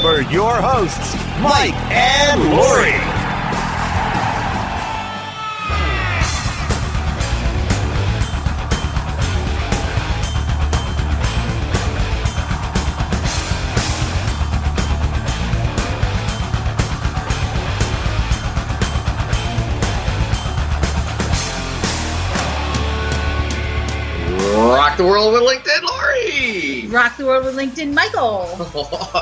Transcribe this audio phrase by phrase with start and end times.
[0.00, 2.92] for your hosts, Mike and Lori.
[24.54, 25.57] Rock the world with.
[26.98, 28.48] Rock the world with LinkedIn, Michael.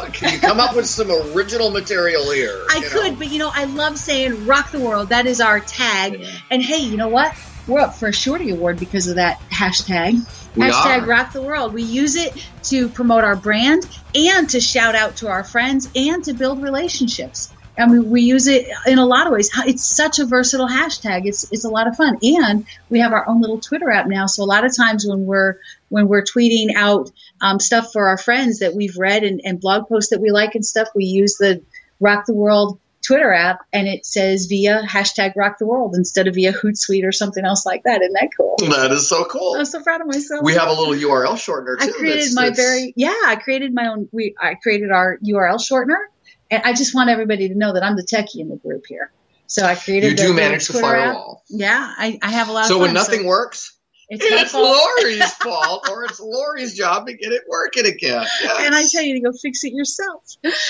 [0.14, 2.64] Can you come up with some original material here?
[2.70, 2.88] I you know?
[2.88, 5.10] could, but you know, I love saying rock the world.
[5.10, 6.24] That is our tag.
[6.50, 7.36] And hey, you know what?
[7.68, 10.14] We're up for a Shorty Award because of that hashtag.
[10.56, 11.06] We hashtag are.
[11.06, 11.74] rock the world.
[11.74, 16.24] We use it to promote our brand and to shout out to our friends and
[16.24, 17.52] to build relationships.
[17.78, 19.50] And we, we use it in a lot of ways.
[19.66, 21.26] It's such a versatile hashtag.
[21.26, 22.18] It's it's a lot of fun.
[22.22, 24.26] And we have our own little Twitter app now.
[24.26, 27.10] So a lot of times when we're when we're tweeting out
[27.40, 30.54] um, stuff for our friends that we've read and, and blog posts that we like
[30.54, 31.62] and stuff, we use the
[32.00, 36.34] Rock the World Twitter app and it says via hashtag Rock the World instead of
[36.34, 38.02] via Hootsuite or something else like that.
[38.02, 38.56] Isn't that cool?
[38.58, 39.54] That is so cool.
[39.56, 40.42] I'm so proud of myself.
[40.42, 41.88] We have a little URL shortener too.
[41.88, 43.14] I created my very yeah.
[43.24, 44.08] I created my own.
[44.12, 46.06] We I created our URL shortener,
[46.50, 49.10] and I just want everybody to know that I'm the techie in the group here.
[49.46, 50.10] So I created.
[50.12, 50.80] You the do manage app.
[50.80, 51.44] firewall.
[51.48, 52.82] Yeah, I, I have a lot of So fun.
[52.82, 53.75] when nothing works,
[54.08, 54.78] it's, it's fault.
[54.98, 58.24] Lori's fault, or it's Lori's job to get it working again.
[58.42, 58.52] Yes.
[58.66, 60.22] And I tell you to go fix it yourself.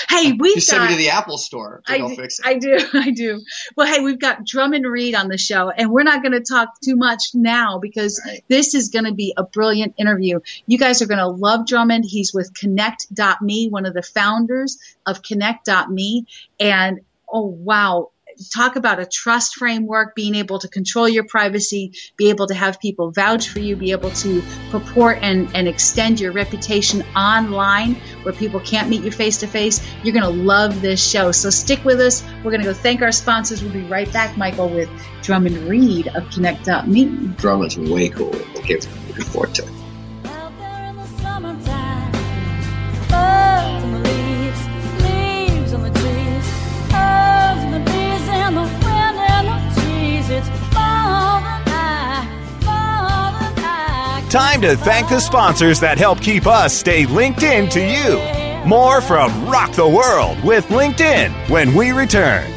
[0.09, 0.89] Hey, we've you send got.
[0.89, 2.45] me to the Apple store to I go do, fix it.
[2.45, 3.41] I do, I do.
[3.75, 6.69] Well, hey, we've got Drummond Reed on the show, and we're not going to talk
[6.83, 8.43] too much now because Right.
[8.47, 10.39] this is going to be a brilliant interview.
[10.65, 12.05] You guys are going to love Drummond.
[12.05, 16.25] He's with Connect.me, one of the founders of Connect.me.
[16.59, 18.11] And oh, wow.
[18.53, 22.79] Talk about a trust framework, being able to control your privacy, be able to have
[22.79, 28.33] people vouch for you, be able to purport and, and extend your reputation online where
[28.33, 29.85] people can't meet you face to face.
[30.03, 31.31] You're going to love this show.
[31.31, 32.23] So stick with us.
[32.43, 33.63] We're going to go thank our sponsors.
[33.63, 34.89] We'll be right back, Michael, with
[35.21, 37.05] Drummond Reed of Connect.me.
[37.37, 38.35] Drummond's way cool.
[38.57, 39.76] Okay, looking forward to it.
[54.29, 58.19] Time to thank the sponsors that help keep us stay linked in to you.
[58.67, 62.56] More from Rock the World with LinkedIn when we return.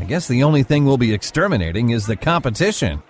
[0.00, 3.02] I guess the only thing we'll be exterminating is the competition.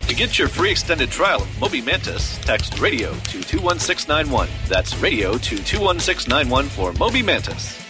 [0.00, 4.48] To get your free extended trial of Moby Mantis, text radio to 21691.
[4.68, 7.82] That's radio to 21691 for Moby Mantis.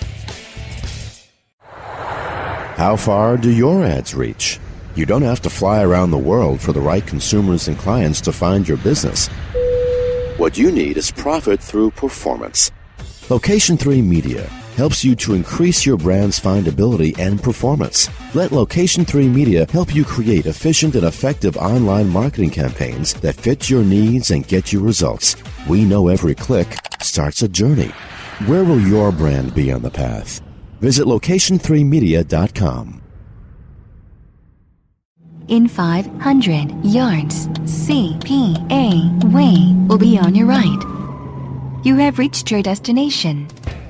[2.79, 4.59] How far do your ads reach?
[4.95, 8.33] You don't have to fly around the world for the right consumers and clients to
[8.33, 9.29] find your business.
[10.39, 12.71] What you need is profit through performance.
[13.29, 18.09] Location 3 Media helps you to increase your brand's findability and performance.
[18.35, 23.71] Let Location 3 Media help you create efficient and effective online marketing campaigns that fit
[23.71, 25.37] your needs and get you results.
[25.67, 27.93] We know every click starts a journey.
[28.47, 30.43] Where will your brand be on the path?
[30.81, 33.03] Visit location3media.com.
[35.49, 40.83] In 500 yards, CPA Way will be on your right.
[41.85, 43.47] You have reached your destination.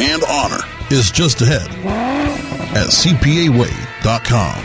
[0.00, 1.68] and honor is just ahead
[2.76, 4.64] at cpaway.com.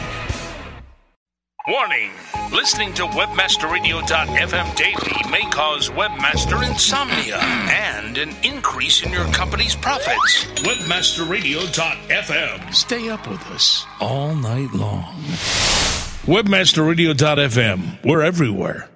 [1.67, 2.11] Warning!
[2.51, 10.45] Listening to WebmasterRadio.fm daily may cause webmaster insomnia and an increase in your company's profits.
[10.61, 12.73] WebmasterRadio.fm.
[12.73, 15.13] Stay up with us all night long.
[16.25, 18.05] WebmasterRadio.fm.
[18.05, 18.87] We're everywhere.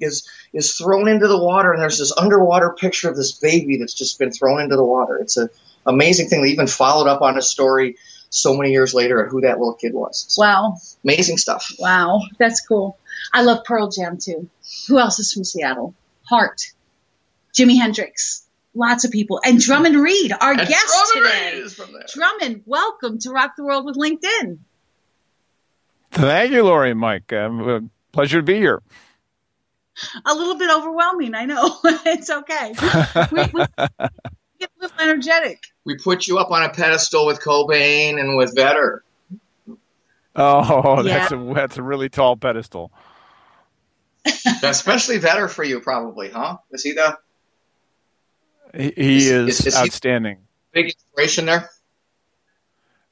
[0.00, 3.94] is, is thrown into the water, and there's this underwater picture of this baby that's
[3.94, 5.16] just been thrown into the water.
[5.18, 5.48] It's an
[5.86, 6.42] amazing thing.
[6.42, 7.98] They even followed up on a story
[8.30, 10.24] so many years later at who that little kid was.
[10.28, 10.76] So, Wow.
[11.04, 11.70] amazing stuff.
[11.78, 12.22] Wow.
[12.36, 12.98] That's cool.
[13.32, 14.50] I love Pearl Jam too.
[14.88, 15.94] Who else is from Seattle?
[16.24, 16.62] Heart.
[17.54, 18.44] Jimi Hendrix.
[18.74, 19.40] Lots of people.
[19.44, 21.54] And Drummond Reed, our And guest Drummond today.
[21.54, 22.06] Reed is from there.
[22.12, 24.58] Drummond, welcome to Rock the World with LinkedIn.
[26.12, 27.32] Thank you, Lori and Mike.
[27.32, 28.82] Um, pleasure to be here.
[30.26, 31.76] A little bit overwhelming, I know.
[31.84, 32.72] it's okay.
[33.30, 33.66] We, we
[34.58, 35.62] get a little energetic.
[35.84, 39.04] We put you up on a pedestal with Cobain and with Vedder.
[40.34, 41.18] Oh, Yeah.
[41.18, 42.90] that's a that's a really tall pedestal.
[44.62, 46.56] Especially Vedder for you, probably, huh?
[46.70, 47.18] Is he the
[48.74, 50.38] He, he Is- is, is- is he- outstanding.
[50.72, 51.68] big inspiration there?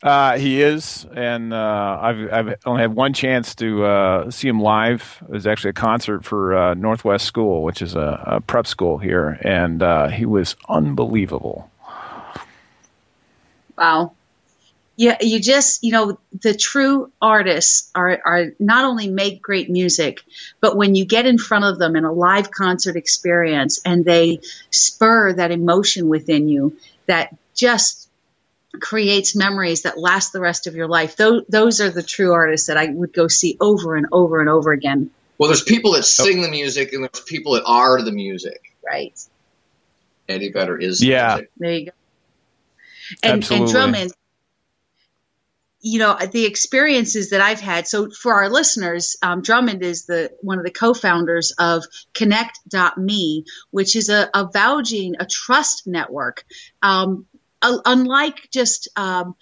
[0.02, 4.58] Uh, he is, and uh, I've I've only had one chance to uh, see him
[4.58, 5.23] live.
[5.29, 8.97] It was actually a concert for uh, Northwest School, which is a, a prep school
[8.97, 11.70] here, and uh, he was unbelievable.
[13.76, 14.12] Wow.
[14.97, 20.20] Yeah, you just, you know, the true artists are, are not only make great music,
[20.61, 24.41] but when you get in front of them in a live concert experience and they
[24.69, 26.76] spur that emotion within you
[27.06, 28.09] that just
[28.78, 31.17] creates memories that last the rest of your life.
[31.17, 34.48] Those, those are the true artists that I would go see over and over and
[34.48, 35.10] over again.
[35.39, 38.60] Well, there's people that sing the music and there's people that are the music.
[38.84, 39.19] Right.
[40.29, 41.34] Eddie Vedder is Yeah.
[41.34, 41.50] music.
[41.56, 41.93] There you go.
[43.22, 44.12] And, and Drummond,
[45.81, 47.89] you know, the experiences that I've had.
[47.89, 53.96] So for our listeners, um, Drummond is the one of the co-founders of Connect.me, which
[53.96, 56.44] is a, a vouching, a trust network.
[56.82, 57.27] Um,
[57.62, 59.34] unlike just, um,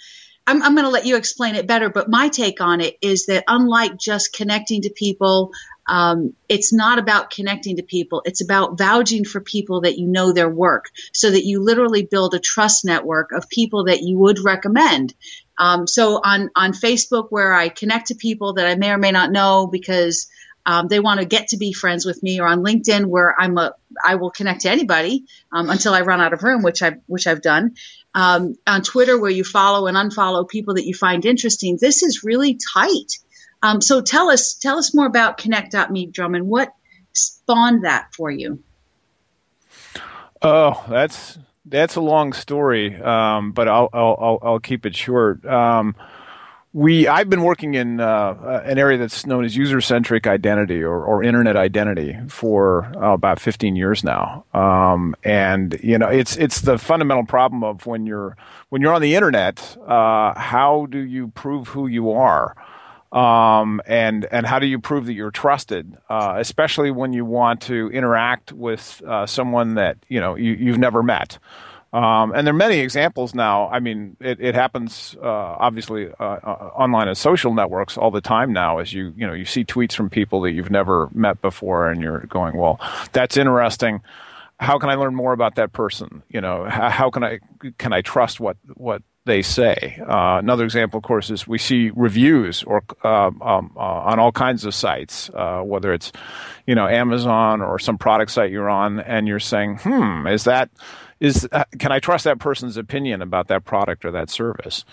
[0.46, 3.26] I'm, I'm going to let you explain it better, but my take on it is
[3.26, 5.52] that unlike just connecting to people,
[5.86, 8.22] um, it's not about connecting to people.
[8.24, 12.34] It's about vouching for people that you know their work so that you literally build
[12.34, 15.14] a trust network of people that you would recommend.
[15.58, 19.12] Um, so on, on Facebook, where I connect to people that I may or may
[19.12, 20.28] not know because
[20.68, 23.56] um, they want to get to be friends with me, or on LinkedIn, where I'm
[23.56, 27.00] a, I will connect to anybody um, until I run out of room, which I've,
[27.06, 27.74] which I've done.
[28.18, 31.78] Um, on Twitter, where you follow and unfollow people that you find interesting.
[31.80, 33.12] This is really tight.
[33.62, 36.48] Um, so tell us, tell us more about Connect.me, Drummond.
[36.48, 36.72] What
[37.12, 38.58] spawned that for you?
[40.42, 45.46] Oh, that's that's a long story, um, but I'll, I'll I'll I'll keep it short.
[45.46, 45.94] Um,
[46.72, 51.02] we I've been working in uh, an area that's known as user centric identity or,
[51.02, 56.60] or internet identity for uh, about 15 years now, um, and you know it's it's
[56.60, 58.36] the fundamental problem of when you're
[58.68, 62.54] when you're on the internet, uh, how do you prove who you are?
[63.10, 67.62] Um, and and how do you prove that you're trusted, uh, especially when you want
[67.62, 71.38] to interact with uh, someone that you know you, you've never met?
[71.92, 73.68] Um, and there are many examples now.
[73.68, 78.20] I mean, it, it happens uh, obviously uh, uh, online as social networks all the
[78.20, 78.78] time now.
[78.78, 82.02] As you you know, you see tweets from people that you've never met before, and
[82.02, 82.78] you're going, "Well,
[83.12, 84.02] that's interesting.
[84.60, 86.22] How can I learn more about that person?
[86.28, 87.40] You know, how, how can I
[87.78, 90.00] can I trust what what they say.
[90.00, 94.32] Uh, another example, of course, is we see reviews or um, um, uh, on all
[94.32, 96.10] kinds of sites, uh, whether it's
[96.66, 100.70] you know Amazon or some product site you're on, and you're saying, "Hmm, is that
[101.20, 104.84] is uh, can I trust that person's opinion about that product or that service?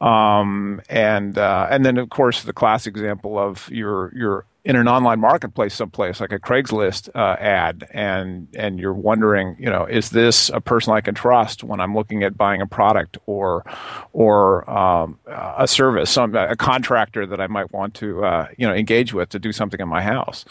[0.00, 4.88] Um, and uh, and then of course the classic example of you're you're in an
[4.88, 10.10] online marketplace someplace like a Craigslist uh, ad and and you're wondering you know is
[10.10, 13.64] this a person I can trust when I'm looking at buying a product or
[14.12, 18.74] or um, a service some a contractor that I might want to uh, you know
[18.74, 20.44] engage with to do something in my house.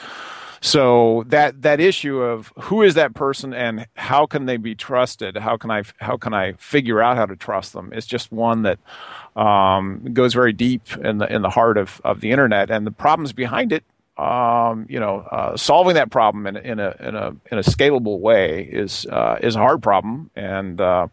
[0.66, 5.38] So that that issue of who is that person and how can they be trusted?
[5.38, 7.94] How can I how can I figure out how to trust them?
[7.94, 8.80] Is just one that
[9.36, 12.90] um, goes very deep in the in the heart of of the internet and the
[12.90, 13.84] problems behind it.
[14.18, 18.18] Um, you know, uh, solving that problem in, in a in a in a scalable
[18.18, 20.82] way is uh, is a hard problem and.
[20.82, 21.10] Uh,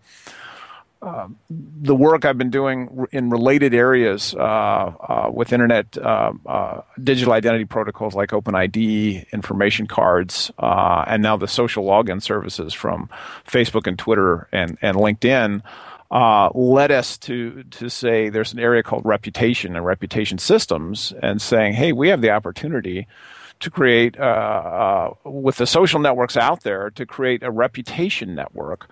[1.02, 6.82] uh, the work I've been doing in related areas uh, uh, with internet uh, uh,
[7.02, 13.08] digital identity protocols like OpenID, information cards, uh, and now the social login services from
[13.46, 15.62] Facebook and Twitter and, and LinkedIn
[16.54, 21.72] led us to to say there's an area called reputation and reputation systems, and saying,
[21.72, 23.08] hey, we have the opportunity
[23.58, 24.16] to create
[25.24, 28.88] with the social networks out there to create a reputation network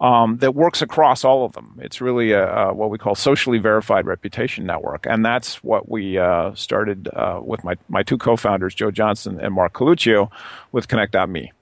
[0.00, 1.78] um, that works across all of them.
[1.82, 6.18] It's really a, a, what we call socially verified reputation network, and that's what we
[6.18, 10.30] uh, started uh, with my my two co-founders, Joe Johnson and Mark Coluccio,
[10.72, 11.52] with Connect.me.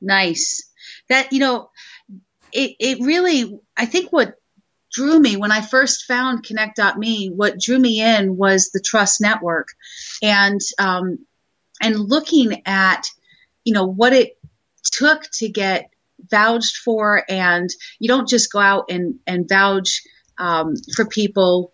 [0.00, 0.68] Nice.
[1.08, 1.70] That you know,
[2.52, 4.34] it it really I think what
[4.92, 9.68] drew me when I first found Connect.me, what drew me in was the trust network,
[10.22, 11.18] and um,
[11.80, 13.06] and looking at
[13.64, 14.38] you know what it
[14.84, 15.91] took to get
[16.30, 20.02] vouched for, and you don't just go out and and vouch
[20.38, 21.72] um, for people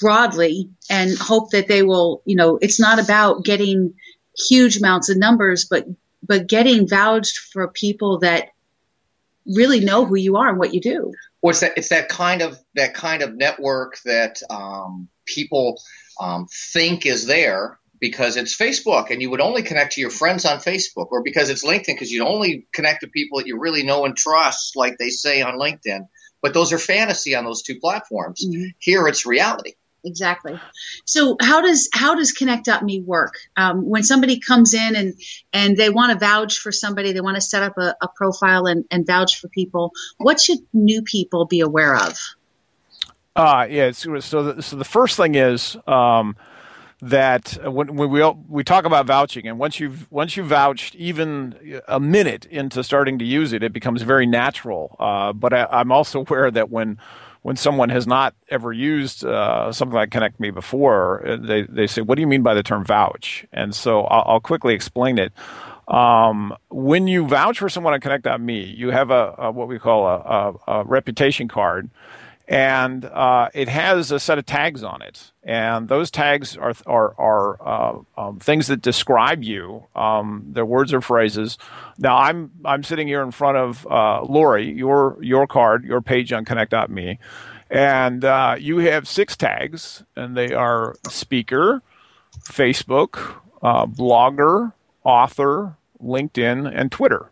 [0.00, 2.22] broadly and hope that they will.
[2.24, 3.94] You know, it's not about getting
[4.48, 5.86] huge amounts of numbers, but
[6.22, 8.48] but getting vouched for people that
[9.46, 11.12] really know who you are and what you do.
[11.40, 15.80] Well, it's that it's that kind of that kind of network that um, people
[16.20, 20.44] um, think is there because it's Facebook and you would only connect to your friends
[20.44, 23.84] on Facebook, or because it's LinkedIn because you only connect to people that you really
[23.84, 26.08] know and trust, like they say on LinkedIn.
[26.42, 28.44] But those are fantasy on those two platforms.
[28.44, 28.70] Mm-hmm.
[28.80, 29.74] Here, it's reality.
[30.04, 30.58] Exactly.
[31.04, 33.34] So how does how does Connect.me work?
[33.56, 35.14] Um, when somebody comes in and
[35.52, 38.66] and they want to vouch for somebody, they want to set up a, a profile
[38.66, 39.92] and, and vouch for people.
[40.18, 42.18] What should new people be aware of?
[43.36, 43.92] Uh, yeah.
[43.92, 46.34] So, so the, so the first thing is um,
[47.02, 51.80] that when, when we we talk about vouching, and once you've once you've vouched even
[51.88, 54.96] a minute into starting to use it, it becomes very natural.
[55.00, 56.98] Uh, but I, am also aware that when
[57.42, 61.88] when someone has not ever used uh, something like Connect Me before, uh, they they
[61.88, 65.18] say, "What do you mean by the term vouch?" And so I'll, I'll quickly explain
[65.18, 65.32] it.
[65.88, 70.06] Um, when you vouch for someone on Connect.me, you have a, a what we call
[70.06, 71.90] a, a, a reputation card
[72.48, 77.14] and uh, it has a set of tags on it, and those tags are are,
[77.18, 79.86] are uh, um, things that describe you.
[79.94, 81.58] Um, they're words or phrases.
[81.98, 86.32] Now, I'm I'm sitting here in front of uh, Lori, your your card, your page
[86.32, 87.18] on Connect.me,
[87.70, 91.82] and uh, you have six tags, and they are speaker,
[92.40, 94.72] Facebook, uh, blogger,
[95.04, 97.31] author, LinkedIn, and Twitter.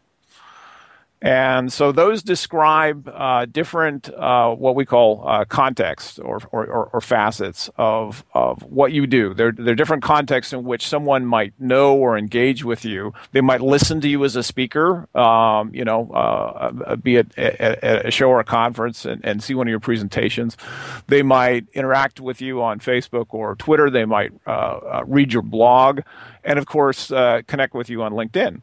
[1.23, 7.01] And so those describe uh, different, uh, what we call uh, context or, or, or,
[7.03, 9.35] facets of, of what you do.
[9.35, 13.13] There, are different contexts in which someone might know or engage with you.
[13.33, 17.37] They might listen to you as a speaker, um, you know, uh, uh, be it
[17.37, 20.57] at a show or a conference and, and, see one of your presentations.
[21.07, 23.91] They might interact with you on Facebook or Twitter.
[23.91, 26.01] They might uh, read your blog.
[26.45, 28.63] And of course, connect with you on LinkedIn.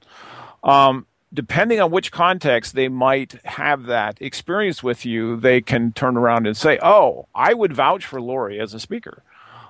[0.63, 6.17] Um, depending on which context they might have that experience with you, they can turn
[6.17, 9.23] around and say, "Oh, I would vouch for Lori as a speaker."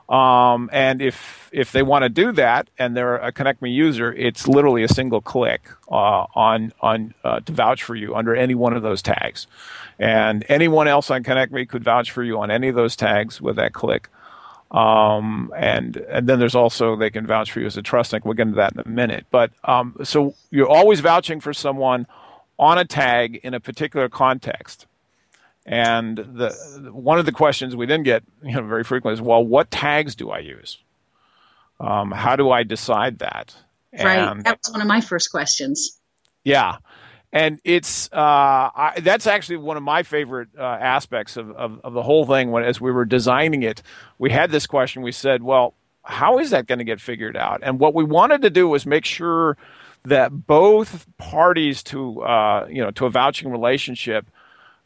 [0.10, 4.14] Um, and if if they want to do that and they're a Connect Me user,
[4.14, 8.56] it's literally a single click uh, on on uh, to vouch for you under any
[8.56, 9.48] one of those tags,
[10.00, 13.42] and anyone else on Connect Me could vouch for you on any of those tags
[13.42, 14.08] with that click.
[14.72, 18.26] Um, and and then there's also they can vouch for you as a trust link.
[18.26, 19.26] We'll get into that in a minute.
[19.32, 22.06] But um, so you're always vouching for someone
[22.60, 24.86] on a tag in a particular context.
[25.66, 26.50] And the
[26.94, 30.16] one of the questions we then get you know, very frequently is, well, what tags
[30.16, 30.78] do I use?
[31.80, 33.56] Um, how do I decide that?
[33.94, 34.18] Right.
[34.20, 35.98] And- that was one of my first questions.
[36.44, 36.78] yeah,
[37.34, 41.94] and it's uh, I, that's actually one of my favorite uh, aspects of, of, of
[41.94, 42.52] the whole thing.
[42.52, 43.82] When as we were designing it,
[44.18, 45.02] we had this question.
[45.02, 47.62] We said, well, how is that going to get figured out?
[47.64, 49.58] And what we wanted to do was make sure
[50.06, 54.30] that both parties to uh, you know to a vouching relationship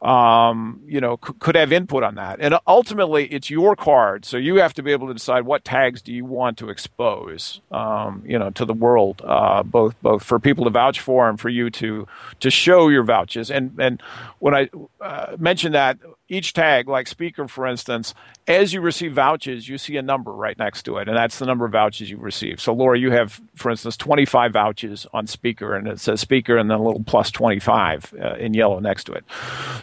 [0.01, 2.39] um, you know, c- could have input on that.
[2.39, 6.01] And ultimately, it's your card, so you have to be able to decide what tags
[6.01, 10.39] do you want to expose, um, you know, to the world, uh, both both for
[10.39, 12.07] people to vouch for and for you to
[12.39, 13.51] to show your vouches.
[13.51, 14.01] And and
[14.39, 15.99] when I uh, mentioned that
[16.31, 18.13] each tag, like speaker, for instance,
[18.47, 21.45] as you receive vouchers, you see a number right next to it, and that's the
[21.45, 22.61] number of vouchers you've received.
[22.61, 26.71] So, Laura, you have, for instance, 25 vouchers on speaker, and it says speaker, and
[26.71, 29.25] then a little plus 25 uh, in yellow next to it.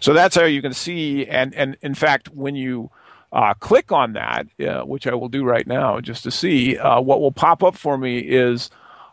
[0.01, 1.27] So that's how you can see.
[1.27, 2.91] And and in fact, when you
[3.31, 7.01] uh, click on that, uh, which I will do right now, just to see uh,
[7.01, 8.71] what will pop up for me is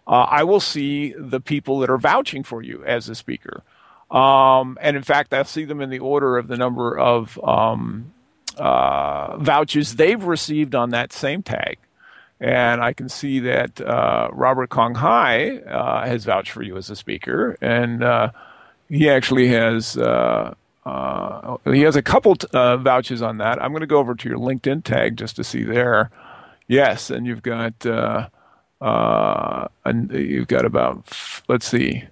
[0.07, 3.63] uh, I will see the people that are vouching for you as a speaker.
[4.11, 8.13] Um, and in fact, I'll see them in the order of the number of um,
[8.57, 11.77] uh, vouchers they've received on that same tag.
[12.39, 16.89] And I can see that uh, Robert Kong Hai uh, has vouched for you as
[16.89, 18.31] a speaker, and uh,
[18.89, 20.53] he actually has uh,
[20.85, 23.61] uh, he has a couple t- vouchers on that.
[23.63, 26.11] I'm going to go over to your LinkedIn tag just to see there.
[26.67, 27.85] Yes, and you've got
[28.81, 31.07] and you've got about
[31.47, 32.03] let's see,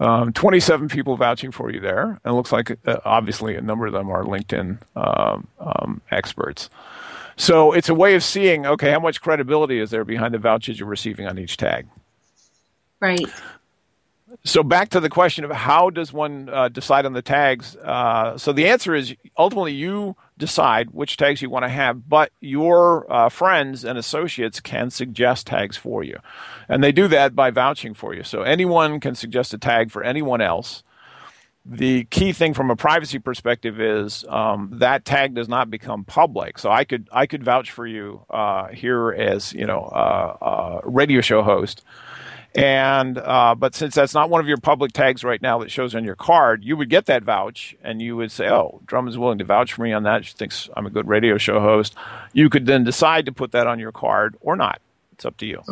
[0.00, 2.20] um, 27 people vouching for you there.
[2.24, 6.68] And it looks like uh, obviously a number of them are LinkedIn um, um, experts.
[7.36, 10.78] So it's a way of seeing okay how much credibility is there behind the vouchers
[10.78, 11.86] you're receiving on each tag.
[13.00, 13.24] Right.
[14.44, 17.76] So back to the question of how does one uh, decide on the tags?
[17.76, 22.32] Uh, so the answer is ultimately you decide which tags you want to have, but
[22.40, 26.18] your uh, friends and associates can suggest tags for you,
[26.68, 28.22] and they do that by vouching for you.
[28.22, 30.82] So anyone can suggest a tag for anyone else.
[31.66, 36.58] The key thing from a privacy perspective is um, that tag does not become public.
[36.58, 40.88] So I could I could vouch for you uh, here as you know uh, a
[40.88, 41.82] radio show host.
[42.54, 45.94] And uh, but since that's not one of your public tags right now that shows
[45.94, 49.18] on your card, you would get that vouch, and you would say, "Oh, Drum is
[49.18, 50.24] willing to vouch for me on that.
[50.24, 51.96] She thinks I'm a good radio show host."
[52.32, 54.80] You could then decide to put that on your card or not.
[55.12, 55.62] It's up to you.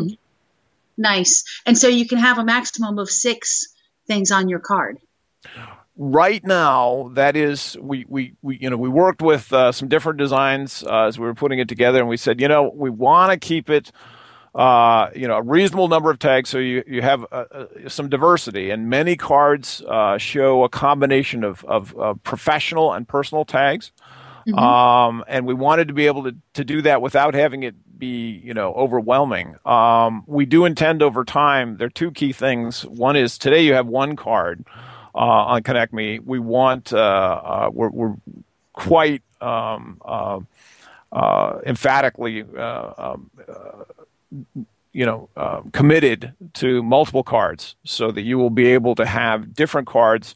[0.99, 1.45] Nice.
[1.67, 3.73] And so you can have a maximum of six
[4.07, 4.99] things on your card.
[5.97, 10.19] right now that is we, we, we you know we worked with uh, some different
[10.19, 13.31] designs uh, as we were putting it together and we said you know we want
[13.31, 13.93] to keep it
[14.55, 18.09] uh, you know a reasonable number of tags so you, you have uh, uh, some
[18.09, 23.93] diversity and many cards uh, show a combination of, of, of professional and personal tags
[24.45, 24.59] Mhm.
[24.59, 28.41] um, and we wanted to be able to, to do that without having it be
[28.45, 33.15] you know overwhelming um, we do intend over time there are two key things one
[33.15, 34.65] is today you have one card
[35.15, 36.19] uh, on Connect Me.
[36.19, 38.15] We want uh, uh, we're, we're
[38.73, 40.41] quite um, uh,
[41.13, 43.31] uh, emphatically uh, um,
[44.93, 49.55] you know uh, committed to multiple cards, so that you will be able to have
[49.55, 50.35] different cards.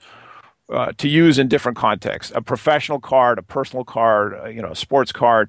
[0.68, 4.72] Uh, to use in different contexts, a professional card, a personal card, uh, you know,
[4.72, 5.48] a sports card,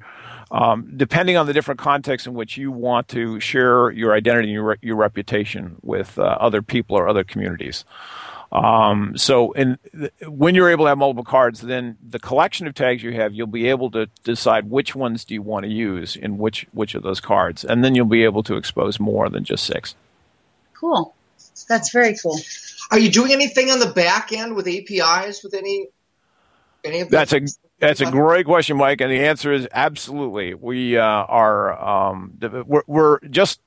[0.52, 4.54] um, depending on the different contexts in which you want to share your identity and
[4.54, 7.84] your, re- your reputation with uh, other people or other communities.
[8.52, 12.74] Um, so, in, th- when you're able to have multiple cards, then the collection of
[12.74, 16.16] tags you have, you'll be able to decide which ones do you want to use
[16.16, 19.44] in which which of those cards, and then you'll be able to expose more than
[19.44, 19.96] just six.
[20.74, 21.14] Cool.
[21.68, 22.40] That's very cool.
[22.92, 25.88] Are you doing anything on the back end with APIs with any
[26.84, 27.42] any of That's a
[27.80, 30.54] that's a great question, Mike, and the answer is absolutely.
[30.54, 33.60] We uh, are um, we're, we're just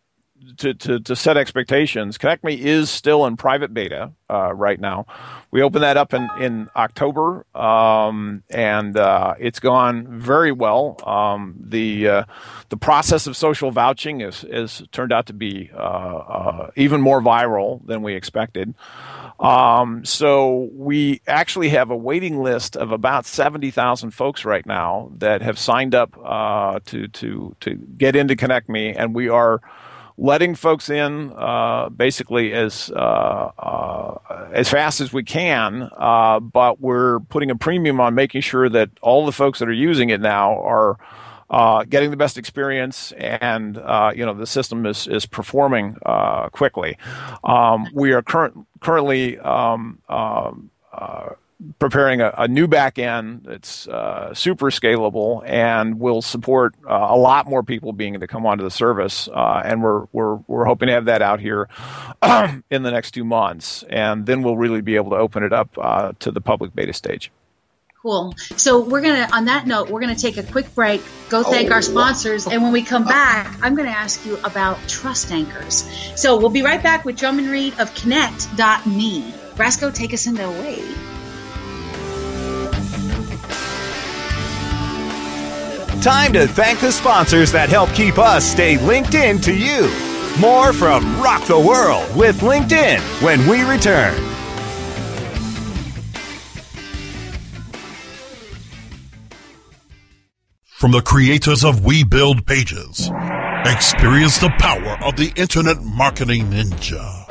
[0.59, 5.07] to, to, to set expectations, Connect Me is still in private beta uh, right now.
[5.51, 10.97] We opened that up in, in October, um, and uh, it's gone very well.
[11.05, 12.25] Um, the uh,
[12.69, 17.21] the process of social vouching is, is turned out to be uh, uh, even more
[17.21, 18.75] viral than we expected.
[19.41, 25.11] Um, so we actually have a waiting list of about seventy thousand folks right now
[25.19, 29.61] that have signed up uh, to to to get into Connect Me, and we are
[30.21, 36.81] letting folks in uh, basically as uh, uh, as fast as we can, uh, but
[36.81, 40.21] we're putting a premium on making sure that all the folks that are using it
[40.21, 40.99] now are
[41.49, 45.97] uh, getting the best experience, and uh, you know the system is is performing
[46.53, 46.97] quickly.
[47.43, 49.39] Um, we are current currently.
[49.39, 50.71] Um, um
[51.79, 57.17] preparing a, a, new back end that's uh, super scalable and will support uh, a
[57.17, 59.29] lot more people being able to come onto the service.
[59.29, 61.69] Uh, and we're, we're, we're hoping to have that out here
[62.71, 63.85] in the next two months.
[63.89, 66.93] And then we'll really be able to open it up uh, to the public beta
[66.93, 67.31] stage.
[68.03, 68.35] Cool.
[68.57, 71.75] So we're gonna, on that note, we're gonna take a quick break, go thank oh,
[71.75, 75.85] our sponsors, and when we come back, I'm gonna ask you about trust anchors.
[76.17, 79.35] So we'll be right back with Drummond Reed of Connect.me.
[79.55, 80.83] Brasco, take us into away.
[86.01, 89.83] Time to thank the sponsors that help keep us stay linked in to you.
[90.41, 94.15] More from Rock the World with LinkedIn when we return.
[100.65, 103.11] From the creators of We Build Pages,
[103.67, 107.27] experience the power of the Internet Marketing Ninja.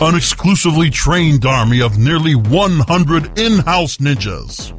[0.00, 4.75] An exclusively trained army of nearly 100 in-house ninjas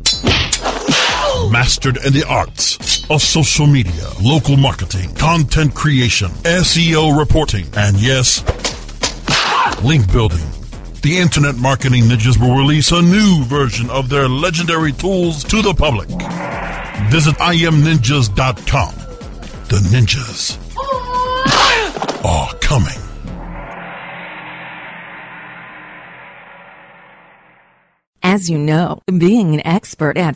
[1.51, 8.43] mastered in the arts of social media, local marketing, content creation, SEO reporting, and yes,
[9.83, 10.45] link building.
[11.01, 15.73] The Internet Marketing Ninjas will release a new version of their legendary tools to the
[15.73, 16.09] public.
[17.09, 18.93] Visit imninjas.com.
[19.69, 20.57] The ninjas
[22.25, 22.97] are coming.
[28.23, 30.35] As you know, being an expert at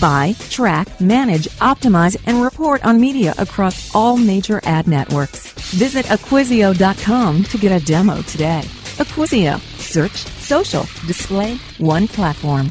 [0.00, 5.52] Buy, track, manage, optimize, and report on media across all major ad networks.
[5.72, 8.62] Visit Acquisio.com to get a demo today.
[8.98, 9.58] Acquisio.
[9.78, 12.70] Search, social, display, one platform.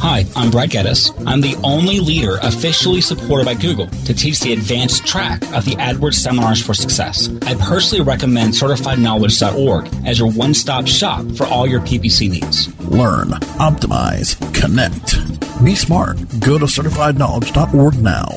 [0.00, 1.10] Hi, I'm Brad Geddes.
[1.26, 5.72] I'm the only leader officially supported by Google to teach the advanced track of the
[5.72, 7.28] AdWords Seminars for Success.
[7.42, 12.68] I personally recommend CertifiedKnowledge.org as your one stop shop for all your PPC needs.
[12.88, 15.16] Learn, optimize, connect.
[15.64, 16.16] Be smart.
[16.38, 18.28] Go to CertifiedKnowledge.org now.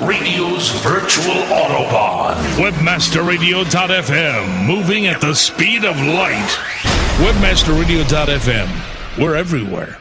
[0.00, 2.36] Radio's virtual Autobahn.
[2.54, 4.66] Webmasterradio.fm.
[4.66, 6.56] Moving at the speed of light.
[7.18, 8.68] Webmasterradio.fm.
[9.18, 9.98] We're everywhere.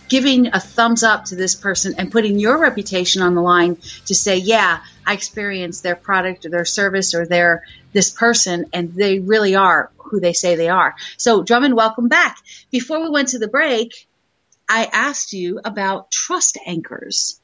[0.08, 4.16] giving a thumbs up to this person and putting your reputation on the line to
[4.16, 9.20] say, yeah, I experienced their product or their service or their this person and they
[9.20, 10.96] really are who they say they are.
[11.18, 12.38] So Drummond, welcome back.
[12.72, 14.08] Before we went to the break,
[14.68, 17.39] I asked you about trust anchors.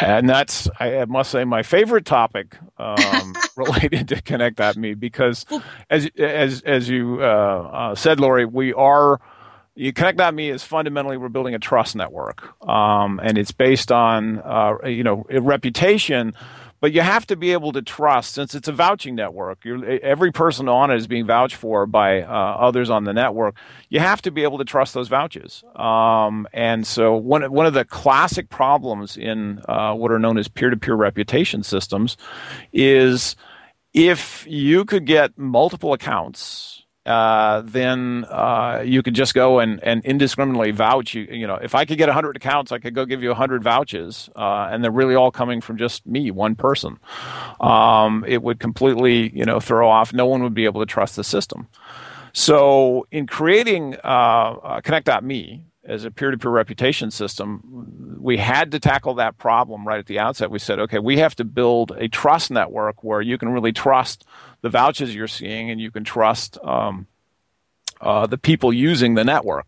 [0.00, 5.46] And that's, I must say, my favorite topic um, related to Connect.me because,
[5.88, 9.20] as as as you uh, uh, said, Lori, we are
[9.76, 14.78] you Connect.me is fundamentally we're building a trust network, um, and it's based on uh,
[14.86, 16.34] you know a reputation.
[16.80, 19.64] But you have to be able to trust, since it's a vouching network.
[19.66, 23.56] Every person on it is being vouched for by uh, others on the network.
[23.88, 25.64] You have to be able to trust those vouches.
[25.74, 30.48] Um, and so, one one of the classic problems in uh, what are known as
[30.48, 32.16] peer-to-peer reputation systems
[32.72, 33.36] is
[33.92, 40.04] if you could get multiple accounts uh, then uh, you could just go and, and
[40.04, 41.14] indiscriminately vouch.
[41.14, 43.62] You, you know, if I could get 100 accounts, I could go give you 100
[43.62, 46.98] vouches, uh, and they're really all coming from just me, one person.
[47.60, 50.12] Um, it would completely, you know, throw off.
[50.12, 51.68] No one would be able to trust the system.
[52.32, 59.38] So, in creating uh, Connect.me, as a peer-to-peer reputation system, we had to tackle that
[59.38, 60.50] problem right at the outset.
[60.50, 64.26] We said, okay, we have to build a trust network where you can really trust
[64.62, 67.06] the vouchers you're seeing, and you can trust um,
[68.00, 69.66] uh, the people using the network.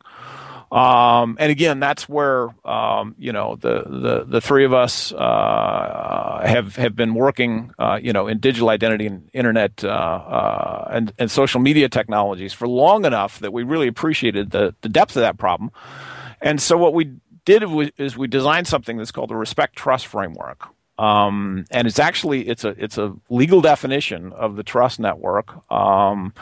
[0.70, 6.42] Um, and again, that's where um, you know the, the the three of us uh,
[6.44, 11.12] have have been working, uh, you know, in digital identity and internet uh, uh, and
[11.18, 15.22] and social media technologies for long enough that we really appreciated the the depth of
[15.22, 15.70] that problem.
[16.42, 20.06] And so what we did was, is we designed something that's called the respect trust
[20.06, 20.68] framework.
[20.98, 25.54] Um, and it's actually it's a it's a legal definition of the trust network.
[25.70, 26.34] Um,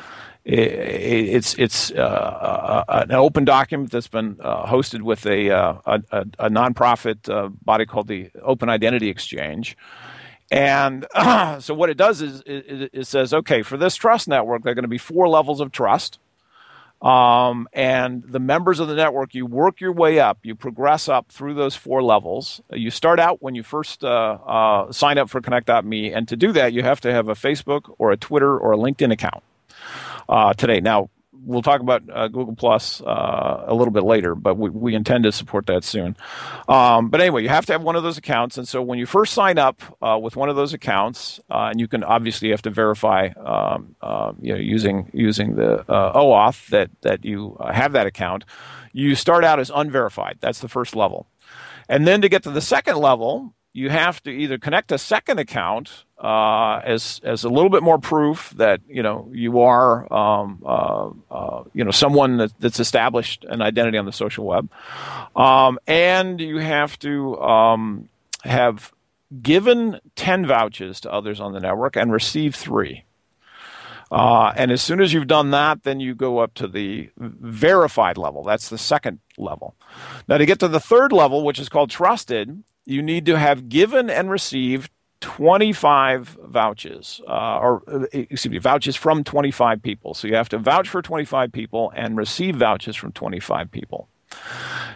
[0.47, 5.75] it, it's it's uh, uh, an open document that's been uh, hosted with a, uh,
[5.85, 9.77] a, a nonprofit uh, body called the Open Identity Exchange.
[10.51, 11.07] And
[11.59, 14.75] so what it does is it, it says, okay, for this trust network, there are
[14.75, 16.19] going to be four levels of trust.
[17.07, 21.31] Um, and the members of the network, you work your way up, you progress up
[21.31, 22.61] through those four levels.
[22.73, 26.51] You start out when you first uh, uh, sign up for Connect.me, and to do
[26.53, 29.45] that, you have to have a Facebook or a Twitter or a LinkedIn account
[30.29, 30.81] uh, today.
[30.81, 31.11] Now,
[31.43, 35.25] we'll talk about uh, Google Plus uh, a little bit later, but we, we intend
[35.25, 36.17] to support that soon.
[36.69, 39.07] Um, but anyway, you have to have one of those accounts, and so when you
[39.07, 42.63] first sign up uh, with one of those accounts, uh, and you can obviously have
[42.63, 47.93] to verify, um, uh, you know, using using the uh, OAuth that that you have
[47.93, 48.45] that account.
[48.93, 50.39] You start out as unverified.
[50.41, 51.27] That's the first level,
[51.89, 55.39] and then to get to the second level, you have to either connect a second
[55.39, 60.63] account uh, as as a little bit more proof that you know you are um,
[60.65, 64.71] uh, uh, you know someone that, that's established an identity on the social web,
[65.37, 68.09] um, and you have to um,
[68.45, 68.93] have
[69.43, 73.05] given ten vouchers to others on the network and received three.
[74.11, 78.17] Uh, and as soon as you've done that, then you go up to the verified
[78.17, 78.43] level.
[78.43, 79.75] That's the second level.
[80.29, 83.69] Now, to get to the third level, which is called trusted, you need to have
[83.69, 90.15] given and received 25 vouchers, uh, or uh, excuse me, vouchers from 25 people.
[90.15, 94.09] So you have to vouch for 25 people and receive vouchers from 25 people.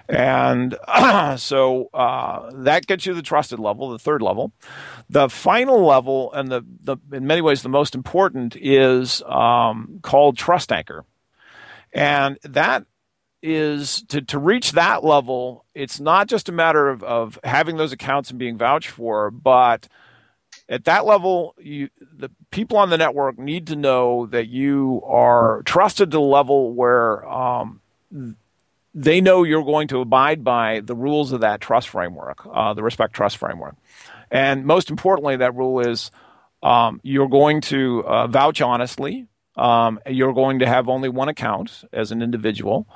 [0.08, 4.52] And uh, so uh, that gets you the trusted level, the third level.
[5.08, 10.36] The final level, and the, the in many ways the most important, is um, called
[10.36, 11.04] Trust Anchor.
[11.92, 12.84] And that
[13.42, 17.92] is to, to reach that level, it's not just a matter of, of having those
[17.92, 19.88] accounts and being vouched for, but
[20.68, 25.62] at that level, you, the people on the network need to know that you are
[25.64, 27.80] trusted to the level where um,
[28.94, 32.82] they know you're going to abide by the rules of that trust framework, uh, the
[32.82, 33.76] respect trust framework.
[34.30, 36.10] And most importantly, that rule is
[36.62, 39.26] um, you're going to uh, vouch honestly.
[39.60, 42.86] Um, you're going to have only one account as an individual,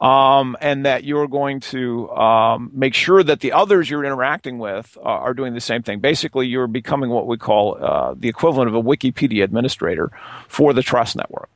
[0.00, 4.96] um, and that you're going to um, make sure that the others you're interacting with
[4.98, 5.98] uh, are doing the same thing.
[5.98, 10.12] Basically, you're becoming what we call uh, the equivalent of a Wikipedia administrator
[10.46, 11.50] for the trust network.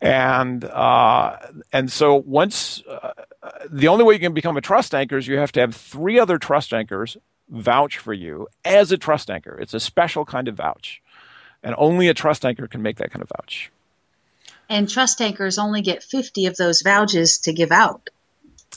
[0.00, 1.36] And uh,
[1.72, 3.12] and so once uh,
[3.70, 6.18] the only way you can become a trust anchor is you have to have three
[6.18, 7.16] other trust anchors
[7.50, 9.58] vouch for you as a trust anchor.
[9.60, 11.02] It's a special kind of vouch.
[11.62, 13.70] And only a trust anchor can make that kind of vouch.
[14.68, 18.08] And trust anchors only get 50 of those vouches to give out.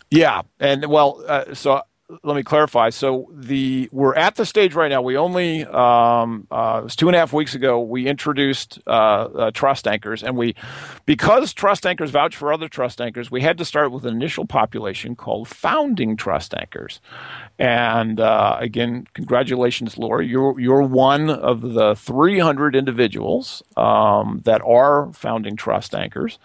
[0.09, 0.41] Yeah.
[0.59, 1.81] And well, uh, so
[2.23, 2.89] let me clarify.
[2.89, 5.01] So the we're at the stage right now.
[5.01, 7.81] We only um, uh, it was two and a half weeks ago.
[7.81, 10.55] We introduced uh, uh, trust anchors, and we
[11.05, 14.45] because trust anchors vouch for other trust anchors, we had to start with an initial
[14.45, 17.01] population called founding trust anchors.
[17.59, 20.25] And uh, again, congratulations, Laura.
[20.25, 26.39] You're you're one of the 300 individuals um, that are founding trust anchors.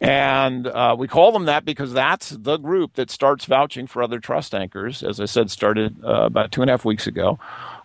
[0.00, 4.20] And uh, we call them that because that's the group that starts vouching for other
[4.20, 5.02] trust anchors.
[5.02, 7.38] As I said, started uh, about two and a half weeks ago.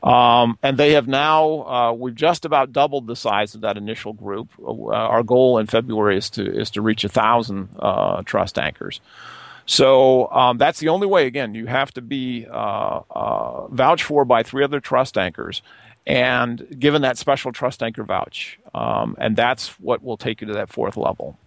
[0.03, 4.11] Um, and they have now, uh, we've just about doubled the size of that initial
[4.11, 4.49] group.
[4.61, 8.99] Uh, our goal in February is to, is to reach a thousand uh, trust anchors.
[9.65, 11.27] So um, that's the only way.
[11.27, 15.61] Again, you have to be uh, vouched for by three other trust anchors
[16.05, 18.59] and given that special trust anchor vouch.
[18.73, 21.37] Um, and that's what will take you to that fourth level.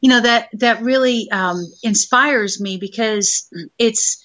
[0.00, 4.22] You know that that really um, inspires me because it's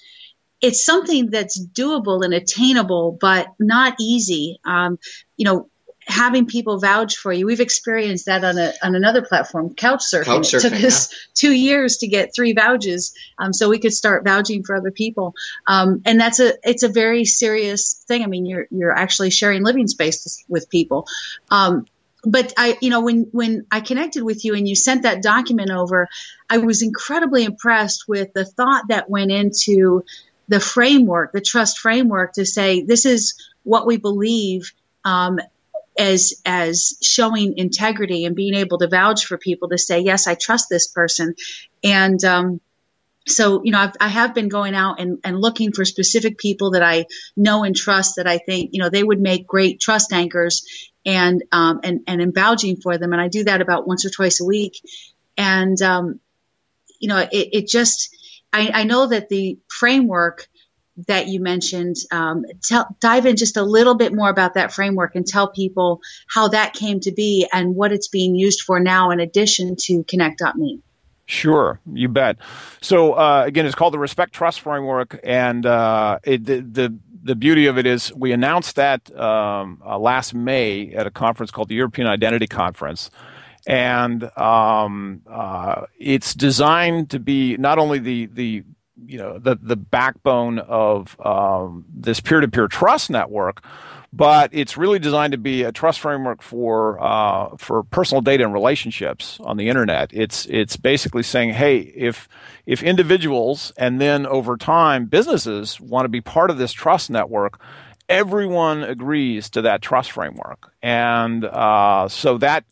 [0.62, 4.60] it's something that's doable and attainable, but not easy.
[4.66, 5.00] Um,
[5.38, 5.70] you know,
[6.10, 7.46] having people vouch for you.
[7.46, 10.26] We've experienced that on a on another platform, couch Couchsurfing.
[10.26, 14.26] Couchsurfing, it took us two years to get three vouches, um, so we could start
[14.26, 15.36] vouching for other people.
[15.68, 18.24] Um, and that's a it's a very serious thing.
[18.24, 21.08] I mean, you're you're actually sharing living space with people.
[21.52, 21.86] Um,
[22.24, 25.72] but I, you know, when when I connected with you and you sent that document
[25.72, 26.10] over,
[26.50, 30.04] I was incredibly impressed with the thought that went into
[30.48, 34.74] the framework, the trust framework, to say this is what we believe
[35.06, 35.40] um,
[35.98, 40.36] as as showing integrity and being able to vouch for people to say yes, I
[40.36, 41.36] trust this person,
[41.84, 42.62] and um,
[43.28, 46.72] so you know I've, I have been going out and, and looking for specific people
[46.72, 47.06] that I
[47.38, 51.44] know and trust that I think you know they would make great trust anchors and
[51.52, 54.42] um, and and in vouching for them, and I do that about once or twice
[54.42, 54.82] a week,
[55.38, 56.20] and um,
[57.00, 58.16] you know it, it just
[58.52, 60.48] I, I know that the framework
[61.08, 61.96] that you mentioned.
[62.12, 66.02] Um, tell, dive in just a little bit more about that framework and tell people
[66.28, 70.04] how that came to be and what it's being used for now, in addition to
[70.04, 70.82] Connect.me.
[71.26, 72.38] Sure, you bet.
[72.82, 77.36] So uh, again, it's called the Respect Trust Framework, and uh, it, the, the the
[77.36, 81.70] beauty of it is we announced that um, uh, last May at a conference called
[81.70, 83.12] the European Identity Conference.
[83.68, 88.64] And um, uh, it's designed to be not only the the
[89.06, 93.64] you know the the backbone of um, this peer to peer trust network,
[94.12, 98.54] but it's really designed to be a trust framework for uh, for personal data and
[98.54, 100.10] relationships on the internet.
[100.14, 102.28] It's it's basically saying, hey, if
[102.66, 107.60] if individuals and then over time businesses want to be part of this trust network,
[108.08, 112.66] everyone agrees to that trust framework, and uh, so that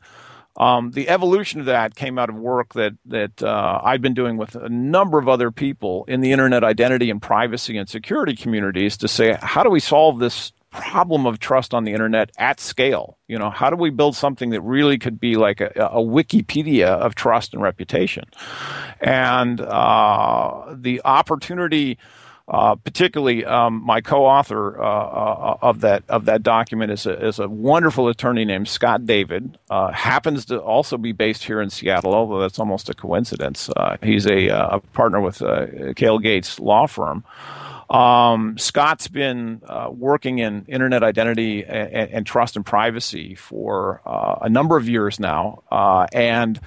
[0.58, 4.38] um, the evolution of that came out of work that that uh, I've been doing
[4.38, 8.98] with a number of other people in the internet identity and privacy and security communities
[8.98, 13.18] to say how do we solve this problem of trust on the internet at scale?
[13.28, 16.88] You know, how do we build something that really could be like a, a Wikipedia
[16.88, 18.26] of trust and reputation?
[19.02, 21.98] And uh, the opportunity
[22.50, 27.40] uh, particularly, um, my co-author uh, uh, of that of that document is a, is
[27.40, 29.58] a wonderful attorney named Scott David.
[29.70, 33.70] Uh, happens to also be based here in Seattle, although that's almost a coincidence.
[33.76, 35.40] Uh, he's a, a, partner with
[35.98, 37.26] K&L Gates law firm.
[37.90, 44.76] Um, Scott's been working in internet identity and, and, trust and privacy for a number
[44.76, 46.60] of years now, and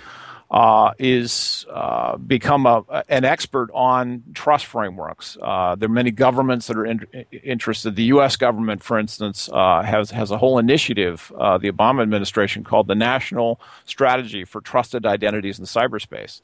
[0.50, 5.38] uh, is uh, become a, an expert on trust frameworks.
[5.40, 7.94] Uh, there are many governments that are in, interested.
[7.94, 8.36] The U.S.
[8.36, 12.96] government, for instance, uh, has has a whole initiative, uh, the Obama administration, called the
[12.96, 16.40] National Strategy for Trusted Identities in Cyberspace.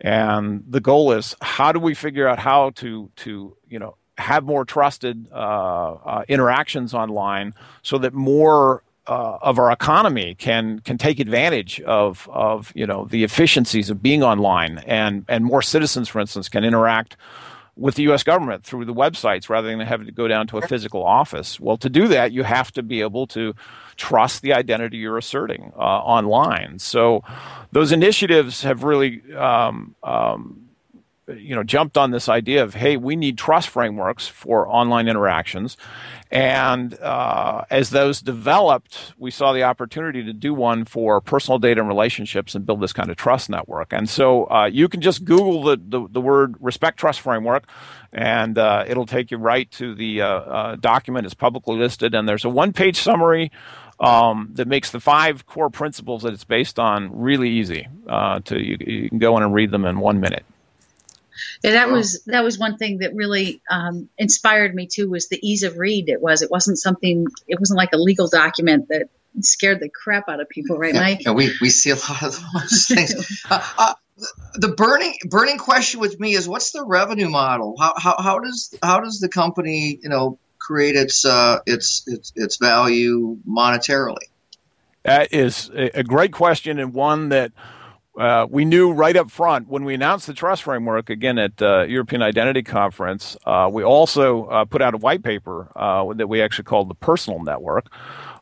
[0.00, 4.44] And the goal is how do we figure out how to to you know have
[4.44, 11.18] more trusted uh, interactions online so that more uh, of our economy can can take
[11.18, 16.20] advantage of of you know the efficiencies of being online and and more citizens for
[16.20, 17.16] instance can interact
[17.74, 20.62] with the US government through the websites rather than having to go down to a
[20.62, 21.58] physical office.
[21.58, 23.54] Well to do that you have to be able to
[23.96, 26.78] trust the identity you're asserting uh, online.
[26.78, 27.24] So
[27.72, 30.61] those initiatives have really um, um,
[31.28, 35.76] you know jumped on this idea of hey we need trust frameworks for online interactions
[36.32, 41.80] and uh, as those developed, we saw the opportunity to do one for personal data
[41.80, 43.92] and relationships and build this kind of trust network.
[43.92, 47.68] And so uh, you can just Google the, the, the, word respect trust framework,
[48.14, 51.26] and uh, it'll take you right to the uh, uh, document.
[51.26, 53.52] It's publicly listed, and there's a one page summary.
[54.00, 58.58] Um, that makes the five core principles that it's based on really easy uh, to
[58.58, 60.44] you, you can go in and read them in one minute.
[61.62, 65.08] Yeah, that was that was one thing that really um, inspired me too.
[65.08, 66.08] Was the ease of read?
[66.08, 66.42] It was.
[66.42, 67.26] It wasn't something.
[67.46, 69.08] It wasn't like a legal document that
[69.40, 71.24] scared the crap out of people, right, yeah, Mike?
[71.24, 73.44] Yeah, we we see a lot of those things.
[73.50, 73.94] uh, uh,
[74.54, 77.76] the burning burning question with me is what's the revenue model?
[77.78, 82.32] How how, how does how does the company you know create its uh, its its
[82.36, 84.28] its value monetarily?
[85.04, 87.50] That is a great question and one that
[88.18, 91.82] uh, we knew right up front when we announced the trust framework again at uh,
[91.84, 93.38] European Identity Conference.
[93.46, 96.94] Uh, we also uh, put out a white paper uh, that we actually called the
[96.94, 97.86] Personal Network,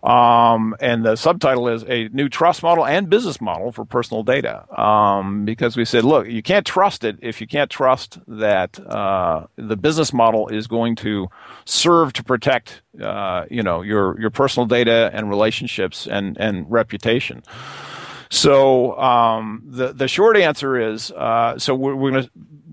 [0.03, 4.67] um, and the subtitle is a new trust model and business model for personal data.
[4.77, 9.77] Um, because we said, look, you can't trust it if you can't trust that the
[9.77, 11.29] business model is going to
[11.65, 17.45] serve to protect, you know, your your personal data and relationships and and reputation.
[18.31, 22.31] So um, the the short answer is uh, so we're, we're going to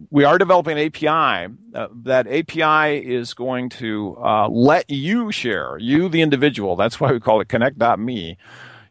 [0.10, 1.54] we are developing an API.
[1.74, 6.76] Uh, that API is going to uh, let you share, you the individual.
[6.76, 8.38] That's why we call it Connect.me.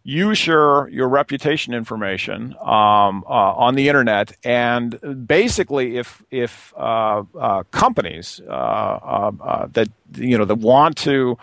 [0.03, 7.25] You share your reputation information um, uh, on the internet, and basically, if if uh,
[7.37, 11.39] uh, companies uh, that you know that want to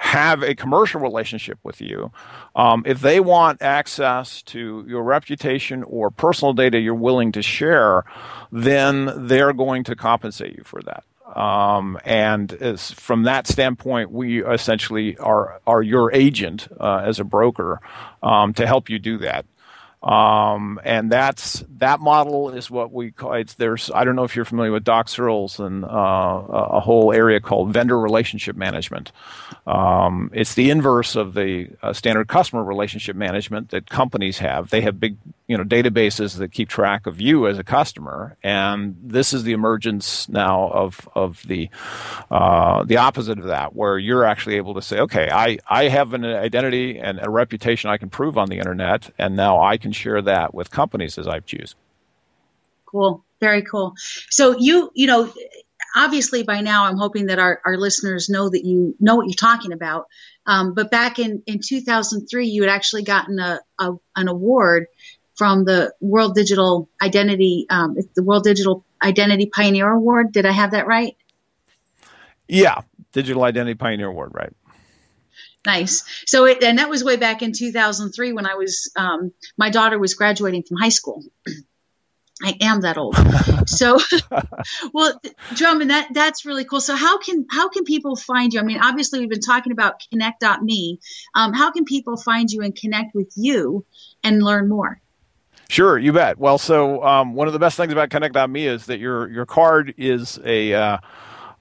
[0.00, 2.10] have a commercial relationship with you,
[2.56, 8.04] um, if they want access to your reputation or personal data you're willing to share,
[8.50, 11.04] then they're going to compensate you for that.
[11.38, 17.24] Um, and as, from that standpoint, we essentially are are your agent uh, as a
[17.24, 17.80] broker
[18.22, 19.44] um, to help you do that.
[20.02, 24.34] Um, and that's that model is what we call it's there's I don't know if
[24.34, 29.12] you're familiar with Doc Searls and uh, a whole area called vendor relationship management.
[29.66, 34.70] Um, it's the inverse of the uh, standard customer relationship management that companies have.
[34.70, 35.18] They have big
[35.50, 39.50] you know databases that keep track of you as a customer, and this is the
[39.52, 41.68] emergence now of of the
[42.30, 46.14] uh, the opposite of that, where you're actually able to say, okay, I I have
[46.14, 49.90] an identity and a reputation I can prove on the internet, and now I can
[49.90, 51.74] share that with companies as I choose.
[52.86, 53.24] Cool.
[53.40, 53.94] Very cool.
[54.28, 55.32] So you, you know,
[55.96, 59.34] obviously by now I'm hoping that our, our listeners know that you know what you're
[59.34, 60.06] talking about.
[60.46, 64.86] Um, but back in, in 2003, you had actually gotten a, a an award
[65.40, 70.32] from the World Digital Identity, um, the World Digital Identity Pioneer Award.
[70.32, 71.16] Did I have that right?
[72.46, 72.82] Yeah,
[73.12, 74.52] Digital Identity Pioneer Award, right?
[75.64, 76.04] Nice.
[76.26, 79.98] So, it, and that was way back in 2003 when I was, um, my daughter
[79.98, 81.24] was graduating from high school.
[82.44, 83.16] I am that old.
[83.66, 83.98] so,
[84.92, 85.18] well,
[85.54, 86.82] Drummond, that that's really cool.
[86.82, 88.60] So, how can how can people find you?
[88.60, 91.00] I mean, obviously, we've been talking about Connect.me.
[91.34, 93.86] Um, how can people find you and connect with you
[94.22, 95.00] and learn more?
[95.70, 96.36] Sure, you bet.
[96.36, 99.94] Well, so um, one of the best things about Connect.me is that your your card
[99.96, 100.98] is a uh,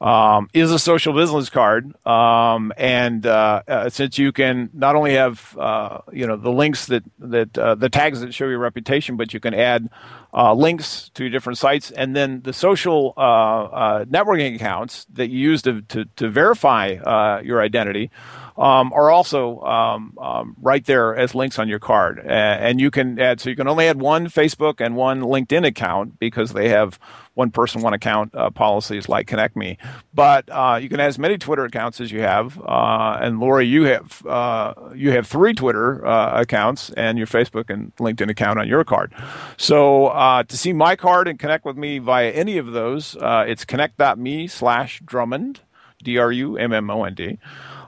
[0.02, 5.14] um, is a social business card, um, and uh, uh, since you can not only
[5.14, 9.16] have uh, you know the links that that uh, the tags that show your reputation,
[9.16, 9.92] but you can add
[10.34, 15.62] uh, links to different sites, and then the social uh, networking accounts that you use
[15.64, 18.12] to to, to verify your identity.
[18.58, 23.18] Um, are also um, um, right there as links on your card, and you can
[23.18, 23.40] add.
[23.40, 27.00] So you can only add one Facebook and one LinkedIn account because they have
[27.40, 29.78] one person, one account uh, policies like Connect Me.
[30.14, 32.60] But uh, you can add as many Twitter accounts as you have.
[32.60, 37.70] Uh, and Lori, you have uh, you have three Twitter uh, accounts and your Facebook
[37.70, 39.14] and LinkedIn account on your card.
[39.56, 43.64] So uh, to see my card and connect with me via any of those, it's
[43.66, 45.62] connect.me slash Drummond,
[46.04, 47.38] D R U M M O N D.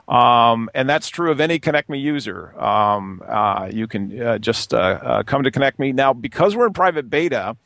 [0.08, 2.60] Um, and that's true of any Connect Me user.
[2.60, 5.92] Um, uh, you can uh, just uh, uh, come to Connect Me.
[5.92, 7.56] Now, because we're in private beta,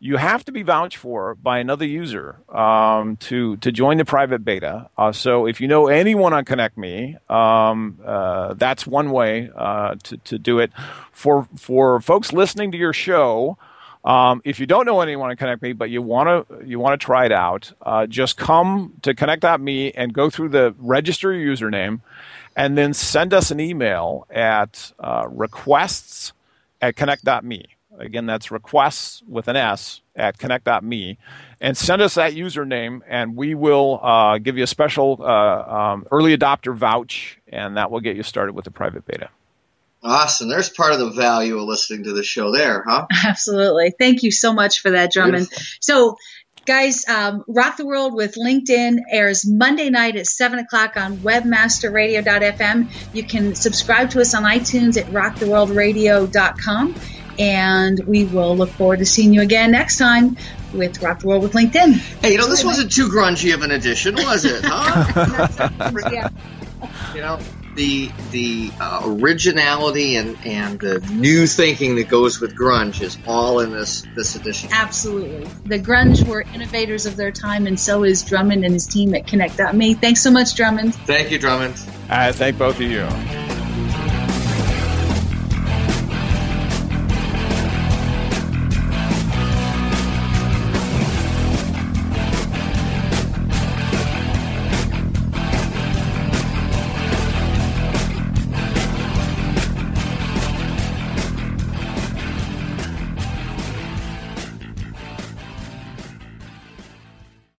[0.00, 4.44] you have to be vouched for by another user um, to to join the private
[4.44, 4.88] beta.
[4.96, 9.94] Uh, so if you know anyone on Connect Me, um, uh, that's one way uh,
[10.04, 10.72] to to do it.
[11.12, 13.58] For for folks listening to your show.
[14.06, 16.98] Um, if you don't know anyone on Connect Me, but you want to you want
[16.98, 21.54] to try it out, uh, just come to Connect.me and go through the register your
[21.54, 22.00] username,
[22.54, 26.32] and then send us an email at uh, requests
[26.80, 27.76] at Connect.me.
[27.98, 31.18] Again, that's requests with an S at connect.me.
[31.60, 36.06] And send us that username, and we will uh, give you a special uh, um,
[36.10, 39.30] early adopter vouch, and that will get you started with the private beta.
[40.06, 40.48] Awesome.
[40.48, 43.06] There's part of the value of listening to the show there, huh?
[43.26, 43.92] Absolutely.
[43.98, 45.48] Thank you so much for that, Drummond.
[45.48, 45.64] Beautiful.
[45.80, 46.16] So,
[46.64, 52.88] guys, um, Rock the World with LinkedIn airs Monday night at 7 o'clock on webmasterradio.fm.
[53.14, 56.94] You can subscribe to us on iTunes at rocktheworldradio.com.
[57.38, 60.38] And we will look forward to seeing you again next time
[60.72, 61.94] with Rock the World with LinkedIn.
[62.22, 64.64] Hey, you know, this wasn't too grungy of an edition, was it?
[64.64, 65.50] Huh?
[66.12, 66.28] yeah.
[67.14, 67.38] You know,
[67.76, 73.60] the the uh, originality and and the new thinking that goes with grunge is all
[73.60, 74.70] in this this edition.
[74.72, 79.14] Absolutely, the grunge were innovators of their time, and so is Drummond and his team
[79.14, 79.94] at Connect.me.
[79.94, 80.94] Thanks so much, Drummond.
[80.94, 81.74] Thank you, Drummond.
[82.08, 83.45] I thank both of you.